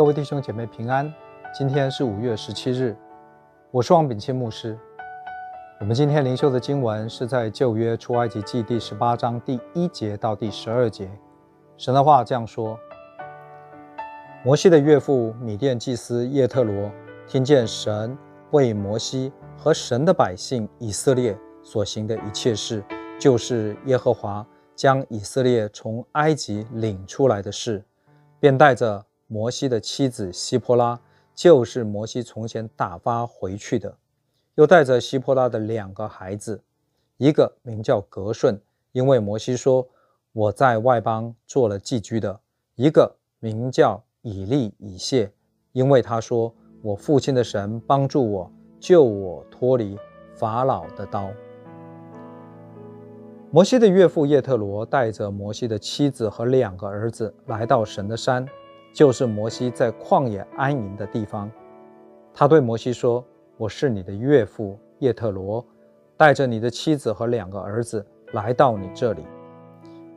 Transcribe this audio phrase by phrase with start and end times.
[0.00, 1.12] 各位弟兄姐妹平安，
[1.52, 2.96] 今天是五月十七日，
[3.70, 4.74] 我是王炳谦牧师。
[5.78, 11.10] 我们今天灵修的经文是在旧约出埃及记第十八章第一节到第十二节。
[11.76, 12.78] 神的话这样说：
[14.42, 16.90] 摩西的岳父米甸祭司叶特罗
[17.28, 18.16] 听见神
[18.52, 22.82] 为摩西和神的百姓以色列所行的一切事，
[23.18, 27.84] 就是耶和华将以色列从埃及领出来的事，
[28.40, 30.98] 便带着摩西的妻子希波拉，
[31.36, 33.96] 就是摩西从前打发回去的，
[34.56, 36.60] 又带着希波拉的两个孩子，
[37.16, 39.88] 一个名叫革顺，因为摩西说
[40.32, 42.40] 我在外邦做了寄居的；
[42.74, 45.30] 一个名叫以利以谢，
[45.70, 48.50] 因为他说我父亲的神帮助我，
[48.80, 49.96] 救我脱离
[50.34, 51.30] 法老的刀。
[53.52, 58.44] 摩西的岳父叶特罗带着摩西的妻子和两个儿子来到神的山，
[58.92, 61.50] 就是摩西在旷野安营的地方。
[62.32, 63.24] 他对摩西说
[63.56, 65.64] ：“我是你的岳父叶特罗，
[66.16, 69.24] 带着你的妻子和两个儿子来到你这里。”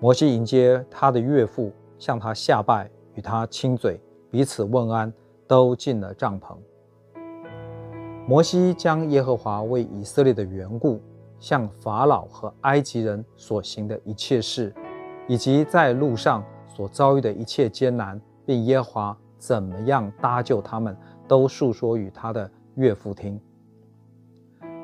[0.00, 4.00] 摩西迎接他的岳父，向他下拜，与他亲嘴，
[4.30, 5.12] 彼此问安，
[5.46, 6.56] 都进了帐篷。
[8.26, 11.00] 摩西将耶和华为以色列的缘故，
[11.38, 14.72] 向法老和埃及人所行的一切事，
[15.26, 23.40] 以及在路上所遭遇的一切艰难，并耶和华怎么样搭救他们，都述说与他的岳父听。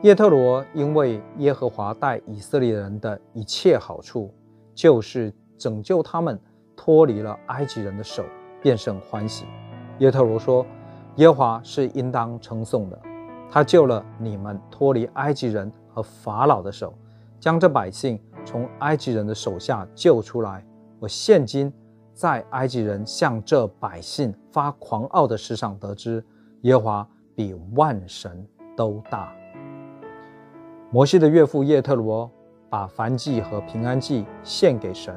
[0.02, 4.32] 叶特罗因为耶和华待以色列人的一切好处，
[4.74, 6.38] 就是拯救他们
[6.76, 8.24] 脱离了埃及人的手，
[8.62, 9.44] 便甚欢喜。
[9.98, 10.64] 叶特罗说
[11.16, 13.00] ：“耶和华是应当称颂的，
[13.50, 16.94] 他救了你们脱离埃及人。”和法老的手，
[17.40, 20.64] 将这百姓从埃及人的手下救出来。
[21.00, 21.72] 我现今
[22.18, 26.20] 在埃及人向这百姓发狂傲的事上得知，
[26.62, 28.44] 耶和华比万神
[28.76, 29.32] 都大。
[30.90, 32.28] 摩西的岳父叶特罗
[32.68, 35.16] 把燔祭和平安祭献给神，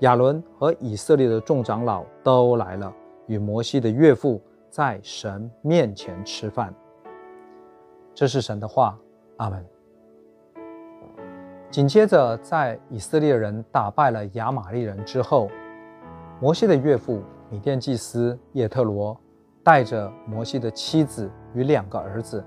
[0.00, 2.92] 亚伦和以色列的众长老都来了，
[3.28, 6.74] 与摩西的岳父在神面前吃饭。
[8.12, 8.98] 这是神的话，
[9.36, 9.64] 阿门。
[11.70, 15.48] 紧接着，在以色列人打败了亚玛力人之后，
[16.44, 19.18] 摩西的岳父米甸祭司叶特罗
[19.62, 22.44] 带着摩西的妻子与两个儿子，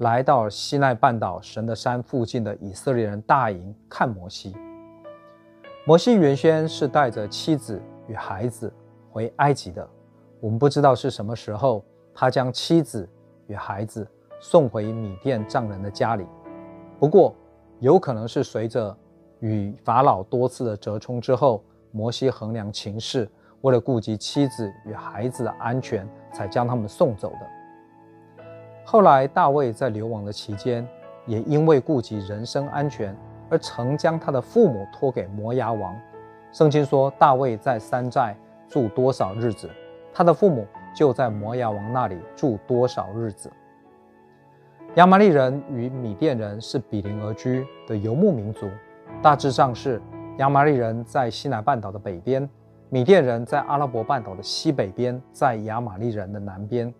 [0.00, 4.54] 来到西奈半岛神的山附近的以色列人大营看摩西。
[5.86, 8.70] 摩西原先是带着妻子与孩子
[9.10, 9.88] 回埃及的，
[10.38, 11.82] 我们不知道是什么时候，
[12.12, 13.08] 他将妻子
[13.46, 14.06] 与孩子
[14.42, 16.26] 送回米甸丈人的家里。
[16.98, 17.34] 不过，
[17.80, 18.94] 有可能是随着
[19.40, 23.30] 与法老多次的折冲之后，摩西衡量情势，
[23.60, 27.46] 为了顾及妻子与孩子的安全，才将他们送走的。
[28.84, 30.86] 后来大卫在流亡的期间，
[31.26, 33.16] 也因为顾及人身安全，
[33.48, 35.96] 而曾将他的父母托给摩押王。
[36.50, 38.36] 圣经说，大卫在山寨
[38.68, 39.70] 住多少日子，
[40.12, 43.50] 他的父母就在摩押王那里住多少日子。
[44.96, 48.68] 亚玛力人与米甸人是比邻而居的游牧民族，
[49.22, 50.02] 大致上是
[50.42, 52.50] 亚玛力人在西南半岛的北边，
[52.90, 56.92] 米甸人在阿拉伯半岛的西北边，在亚玛力人的南边。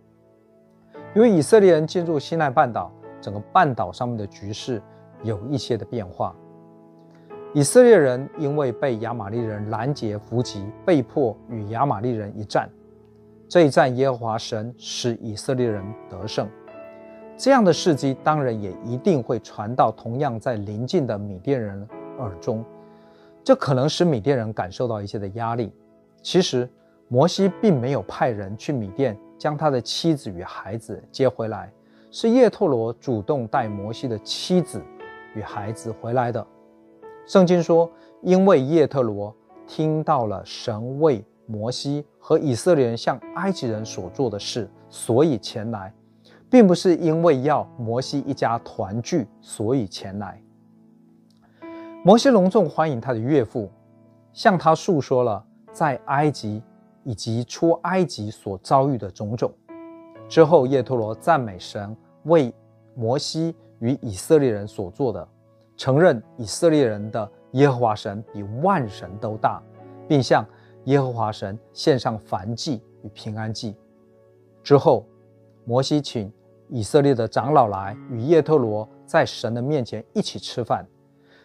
[1.12, 2.88] 因为以色列人进入西乃半岛，
[3.20, 4.80] 整个半岛上面的局势
[5.24, 6.32] 有一些的变化。
[7.52, 12.70] 以色列人因为被亚玛力人拦截伏击，被迫与亚玛力人一战。
[13.48, 16.48] 这一战，耶和华神使以色列人得胜。
[17.36, 21.84] 这样的事迹当然也一定会传到同样在邻近的米甸人
[22.20, 22.64] 耳中，
[23.44, 25.72] 这可能使米甸人感受到一些的压力。
[26.22, 26.68] 其实
[27.08, 31.72] 摩西并没有派人去米甸将他的妻子与孩子接回来，
[32.10, 34.80] 是叶特罗主动带摩西的妻子
[35.34, 36.46] 与孩子回来的。
[37.26, 37.90] 圣经说，
[38.22, 39.34] 因为叶特罗
[39.66, 45.92] 听到了神为摩西和以色列人向埃及人所做的事，所以前来。
[46.48, 50.38] 并不是因为要摩西一家团聚，所以前来。
[52.04, 53.70] 摩西隆重欢迎他的岳父，
[54.32, 56.60] 向他述说了在埃及
[57.04, 59.52] 以及出埃及所遭遇的种种。
[60.28, 62.52] 之后，叶忒罗赞美神为
[62.96, 65.28] 摩西与以色列人所做的，
[65.76, 69.62] 承认以色列人的耶和华神比万神都大，
[70.08, 70.44] 并向
[70.86, 73.76] 耶和华神献上燔祭与平安祭。
[74.64, 75.06] 之后，
[75.64, 76.32] 摩西请。
[76.68, 80.86] 以色列的长老来与叶忒罗在神的面前一起吃饭。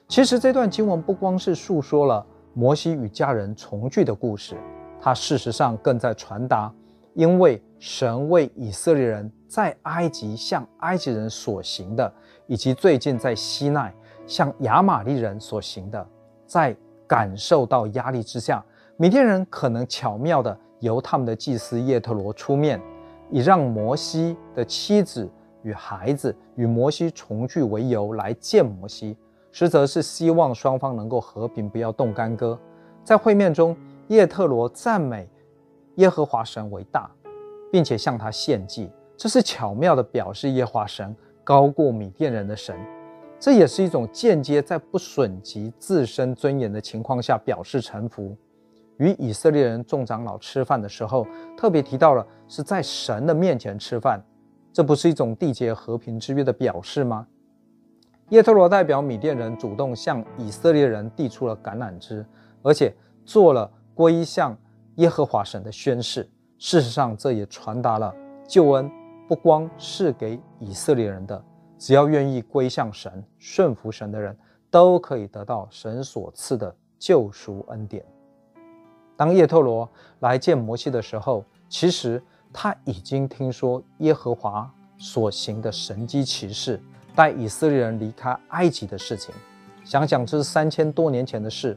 [0.08, 4.56] 其实这段经文不光是述说了摩西与家人重聚的故事，
[5.02, 6.74] 它事实上更在传达
[7.14, 12.12] 因为神为以色列人在埃及向埃及人所行的，
[12.48, 13.94] 以及最近在西奈
[14.26, 16.08] 向亚玛利人所行的，
[16.46, 16.74] 在
[17.06, 18.64] 感受到压力之下，
[18.96, 22.82] 米甸人可能巧妙地由他们的祭司叶特罗出面，
[23.30, 25.30] 以让摩西的妻子
[25.64, 29.18] 与孩子与摩西重聚为由来见摩西，
[29.52, 32.60] 实则是希望双方能够和平，不要动干戈。
[33.04, 33.76] 在会面中，
[34.08, 35.30] 叶特罗赞美
[35.96, 37.10] 耶和华神为大，
[37.72, 42.76] 并且向他献祭，这是巧妙地表示耶和华神高过米甸人的神。
[43.40, 48.36] 这也是一种间接在不损及自身尊严的情况下表示臣服。
[48.98, 54.20] 与以色列人众长老吃饭的时候，特别提到了是在神的面前吃饭，
[54.74, 57.28] 这不是一种缔结和平之约的表示吗？
[58.30, 62.26] 叶特罗代表米甸人主动向以色列人递出了橄榄枝，
[62.62, 62.94] 而且
[63.26, 64.58] 做了归向
[64.96, 66.30] 耶和华神的宣誓。
[66.58, 68.14] 事实上，这也传达了
[68.46, 68.92] 救恩
[69.30, 71.42] 不光是给以色列人的。
[71.78, 74.36] 只要愿意归向神、顺服神的人，
[74.70, 78.04] 都可以得到神所赐的救赎恩典。
[79.16, 79.90] 当叶特罗
[80.20, 82.22] 来见摩西的时候，其实
[82.52, 86.82] 他已经听说耶和华所行的神迹奇事，
[87.18, 89.34] 带以色列人离开埃及的事情。
[89.84, 91.76] 想想这是三千多年前的事，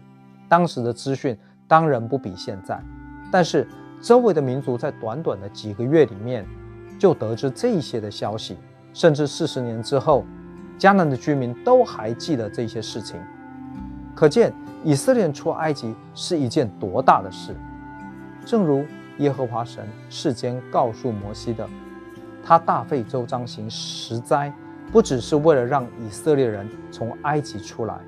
[0.51, 1.35] 当时的资讯
[1.67, 2.79] 当然不比现在，
[3.33, 3.67] 但是
[4.03, 6.45] 周围的民族在短短的几个月里面
[6.99, 8.59] 就得知这些的消息。
[8.93, 10.27] 甚至四十年之后，
[10.79, 13.19] 迦南的居民都还记得这些事情，
[14.15, 14.53] 可见
[14.85, 17.57] 以色列出埃及是一件多大的事。
[18.45, 18.85] 正如
[19.19, 21.67] 耶和华神事先告诉摩西的，
[22.45, 24.53] 他大费周章行十灾，
[24.93, 27.99] 不只是为了让以色列人从埃及出来，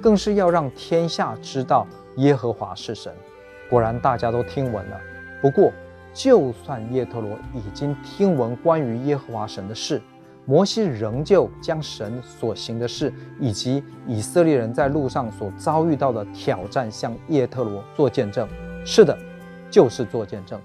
[0.00, 1.86] 更是要让天下知道
[2.16, 3.12] 耶和华是神。
[3.70, 5.00] 果然，大家都听闻了。
[5.40, 5.72] 不过，
[6.12, 10.00] 就算叶特罗已经听闻关于耶和华神的事，
[10.44, 18.48] 摩西仍旧将神所行的事，以及以色列人在路上所遭遇到的挑战，向叶特罗做见证。
[18.84, 19.18] 是的，
[19.70, 20.60] 就是做见证。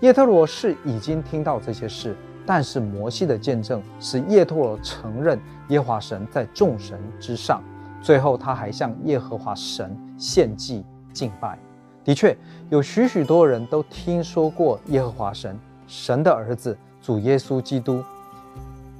[0.00, 7.62] 叶特罗是已经听到这些事，但是摩西的见证使叶忒罗承认耶和华神在众神之上。
[8.00, 11.58] 最后，他还向耶和华神献祭敬拜。
[12.04, 12.36] 的确，
[12.68, 15.56] 有许许多人都听说过耶和华神，
[15.86, 18.02] 神的儿子主耶稣基督。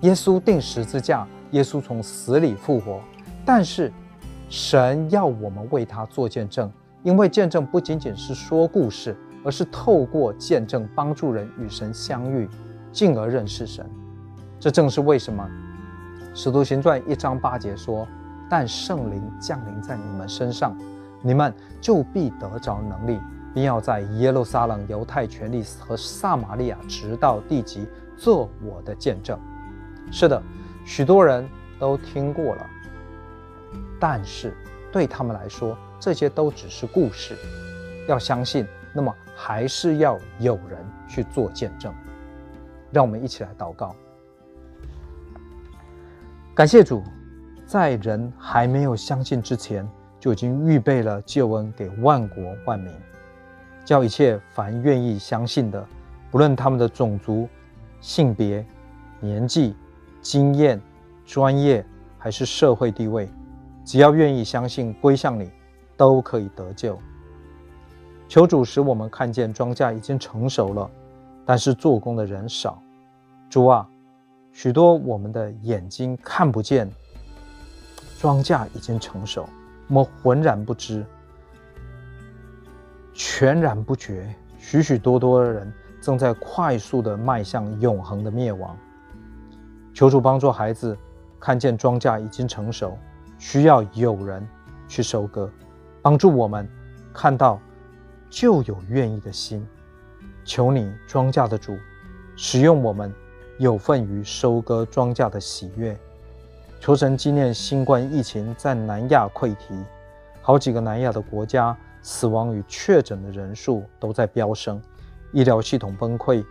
[0.03, 3.00] 耶稣钉十字架，耶稣从死里复活，
[3.44, 3.93] 但是
[4.49, 6.71] 神要我们为他做见证，
[7.03, 12.49] 因为见证不仅仅是说故事，而是透过见证帮助人与神相遇，
[12.93, 13.89] 进而认识神。
[14.61, 15.43] 这正是为什么
[16.39, 18.06] 《使徒行传》一章八节说
[18.49, 20.77] ：“但圣灵降临在你们身上，
[21.21, 23.19] 你们就必得着能力，
[23.53, 29.39] 并要在耶路撒冷、犹太全地和撒玛利亚直到地极，做我的见证。”
[30.12, 30.41] 是的，
[30.85, 31.49] 许多人
[31.79, 32.67] 都听过了，
[33.99, 34.55] 但是
[34.93, 37.37] 对他们来说，这些都只是故事。
[38.09, 41.93] 要相信，那么还是要有人去做见证。
[42.93, 43.97] 让我们一起来祷告，
[46.55, 47.03] 感谢主，
[47.65, 49.89] 在人还没有相信之前，
[50.20, 52.93] 就已经预备了救恩给万国万民，
[53.84, 55.84] 叫一切凡愿意相信的，
[56.31, 57.49] 不论他们的种族、
[58.01, 58.65] 性别、
[59.20, 59.75] 年纪。
[60.20, 60.81] 经验、
[61.27, 61.84] 专业
[62.17, 63.29] 还是社会地位，
[63.84, 65.51] 只要愿意相信归向你，
[65.96, 66.96] 都可以得救。
[68.29, 70.89] 求主使我们看见庄稼已经成熟了，
[71.44, 72.81] 但是做工的人少。
[73.51, 73.87] 主啊，
[74.53, 76.91] 许多我们的眼睛看不见，
[78.19, 79.49] 庄稼已经成熟，
[79.89, 81.05] 我们浑然不知，
[83.13, 88.77] 全然不觉，许许多多的人正在快速的迈向永恒的灭亡。
[89.93, 90.96] 求主帮助孩子
[91.39, 92.96] 看见庄稼已经成熟，
[93.39, 94.46] 需要有人
[94.89, 95.51] 去收割，
[96.01, 96.67] 帮助我们
[97.13, 97.61] 看到
[98.31, 99.67] 就有愿意的心。
[100.44, 101.77] 求你庄稼的主，
[102.37, 103.13] 使用我们
[103.58, 105.96] 有份于收割庄稼的喜悦。
[106.81, 109.84] 求神纪念新冠疫情在南亚溃堤，
[110.41, 114.82] 好几个南亚的国家死亡与确诊的人数都在飙升，
[115.32, 116.44] 医疗系统崩溃，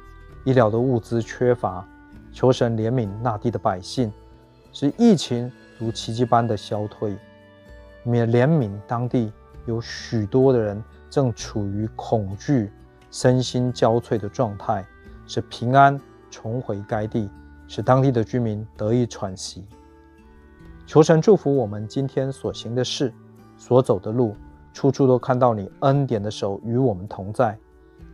[0.45, 1.85] 医疗的物资缺乏。
[2.33, 4.09] 求神怜悯那地的百姓，
[4.71, 7.11] 使疫情如奇迹般的消退；
[8.03, 9.33] 免怜悯当地
[9.65, 12.71] 有许多的人正处于恐惧、
[13.11, 14.85] 身心交瘁的状态，
[15.27, 15.99] 使平安
[16.29, 17.29] 重回该地，
[17.67, 19.65] 使当地的居民得以喘息。
[20.87, 23.13] 求神祝福我们今天所行的事、
[23.57, 24.35] 所走的路，
[24.73, 27.57] 处处都看到你恩典的手与我们同在，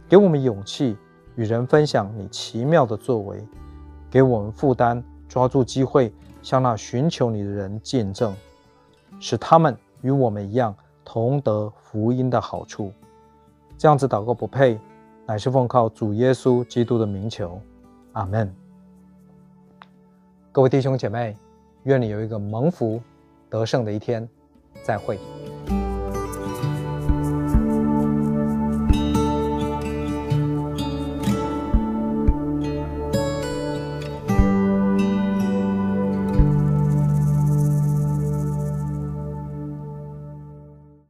[0.10, 0.98] 给我们勇气
[1.36, 3.48] 与人分享你奇妙的作为，
[4.10, 6.12] 给我们负担，抓住机会
[6.42, 8.34] 向那寻求你的人见证，
[9.20, 10.76] 使他们与我们一样
[11.06, 12.92] 同得福音的好处。
[13.78, 14.80] 这样子祷告不配，
[15.28, 17.60] 乃是奉靠主耶稣基督的名求，
[18.14, 18.50] 阿门。
[20.54, 21.36] 各位弟兄姐妹，
[21.84, 23.02] 愿你有一个蒙福
[23.50, 24.26] 得胜的一天，
[24.84, 25.20] 再会。